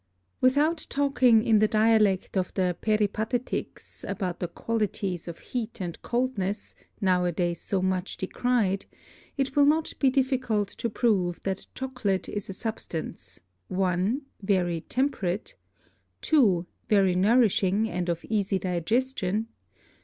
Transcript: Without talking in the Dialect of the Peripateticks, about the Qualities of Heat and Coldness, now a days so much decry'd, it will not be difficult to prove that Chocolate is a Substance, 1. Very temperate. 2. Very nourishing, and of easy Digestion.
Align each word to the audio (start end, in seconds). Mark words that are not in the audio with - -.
Without 0.39 0.87
talking 0.89 1.43
in 1.43 1.59
the 1.59 1.67
Dialect 1.67 2.35
of 2.35 2.51
the 2.55 2.75
Peripateticks, 2.81 4.03
about 4.07 4.39
the 4.39 4.47
Qualities 4.47 5.27
of 5.27 5.37
Heat 5.37 5.79
and 5.79 6.01
Coldness, 6.01 6.73
now 6.99 7.23
a 7.23 7.31
days 7.31 7.61
so 7.61 7.83
much 7.83 8.17
decry'd, 8.17 8.87
it 9.37 9.55
will 9.55 9.67
not 9.67 9.93
be 9.99 10.09
difficult 10.09 10.69
to 10.69 10.89
prove 10.89 11.39
that 11.43 11.67
Chocolate 11.75 12.27
is 12.27 12.49
a 12.49 12.53
Substance, 12.53 13.41
1. 13.67 14.23
Very 14.41 14.81
temperate. 14.89 15.55
2. 16.21 16.65
Very 16.89 17.13
nourishing, 17.13 17.87
and 17.87 18.09
of 18.09 18.25
easy 18.27 18.57
Digestion. 18.57 19.49